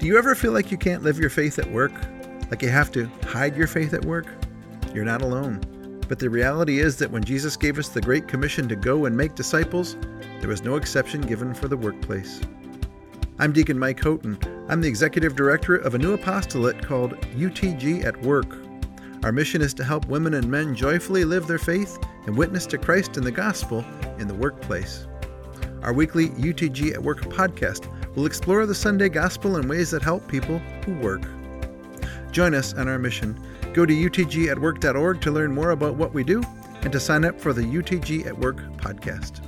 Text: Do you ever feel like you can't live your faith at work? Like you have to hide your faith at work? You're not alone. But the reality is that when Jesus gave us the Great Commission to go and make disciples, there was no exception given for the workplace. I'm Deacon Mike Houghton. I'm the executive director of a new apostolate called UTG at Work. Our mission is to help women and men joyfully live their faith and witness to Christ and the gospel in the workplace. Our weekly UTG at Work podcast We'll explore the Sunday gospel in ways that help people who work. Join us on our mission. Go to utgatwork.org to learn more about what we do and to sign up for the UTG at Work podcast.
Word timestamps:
Do 0.00 0.06
you 0.06 0.16
ever 0.16 0.34
feel 0.34 0.52
like 0.52 0.70
you 0.70 0.78
can't 0.78 1.02
live 1.02 1.18
your 1.18 1.28
faith 1.28 1.58
at 1.58 1.70
work? 1.70 1.92
Like 2.50 2.62
you 2.62 2.70
have 2.70 2.90
to 2.92 3.04
hide 3.28 3.54
your 3.54 3.66
faith 3.66 3.92
at 3.92 4.02
work? 4.06 4.28
You're 4.94 5.04
not 5.04 5.20
alone. 5.20 5.60
But 6.08 6.18
the 6.18 6.30
reality 6.30 6.78
is 6.78 6.96
that 6.96 7.10
when 7.10 7.22
Jesus 7.22 7.54
gave 7.54 7.78
us 7.78 7.90
the 7.90 8.00
Great 8.00 8.26
Commission 8.26 8.66
to 8.70 8.76
go 8.76 9.04
and 9.04 9.14
make 9.14 9.34
disciples, 9.34 9.98
there 10.38 10.48
was 10.48 10.62
no 10.62 10.76
exception 10.76 11.20
given 11.20 11.52
for 11.52 11.68
the 11.68 11.76
workplace. 11.76 12.40
I'm 13.38 13.52
Deacon 13.52 13.78
Mike 13.78 14.02
Houghton. 14.02 14.38
I'm 14.70 14.80
the 14.80 14.88
executive 14.88 15.36
director 15.36 15.76
of 15.76 15.94
a 15.94 15.98
new 15.98 16.14
apostolate 16.14 16.82
called 16.82 17.20
UTG 17.36 18.02
at 18.02 18.22
Work. 18.22 18.56
Our 19.22 19.32
mission 19.32 19.60
is 19.60 19.74
to 19.74 19.84
help 19.84 20.06
women 20.06 20.32
and 20.32 20.50
men 20.50 20.74
joyfully 20.74 21.26
live 21.26 21.46
their 21.46 21.58
faith 21.58 21.98
and 22.24 22.38
witness 22.38 22.64
to 22.68 22.78
Christ 22.78 23.18
and 23.18 23.26
the 23.26 23.30
gospel 23.30 23.84
in 24.18 24.28
the 24.28 24.34
workplace. 24.34 25.06
Our 25.82 25.92
weekly 25.92 26.30
UTG 26.30 26.94
at 26.94 27.02
Work 27.02 27.20
podcast 27.24 27.94
We'll 28.14 28.26
explore 28.26 28.66
the 28.66 28.74
Sunday 28.74 29.08
gospel 29.08 29.56
in 29.56 29.68
ways 29.68 29.90
that 29.90 30.02
help 30.02 30.26
people 30.28 30.58
who 30.84 30.94
work. 30.94 31.22
Join 32.32 32.54
us 32.54 32.74
on 32.74 32.88
our 32.88 32.98
mission. 32.98 33.38
Go 33.72 33.86
to 33.86 33.94
utgatwork.org 33.94 35.20
to 35.20 35.30
learn 35.30 35.54
more 35.54 35.70
about 35.70 35.94
what 35.94 36.12
we 36.12 36.24
do 36.24 36.42
and 36.82 36.92
to 36.92 37.00
sign 37.00 37.24
up 37.24 37.40
for 37.40 37.52
the 37.52 37.62
UTG 37.62 38.26
at 38.26 38.38
Work 38.38 38.58
podcast. 38.78 39.40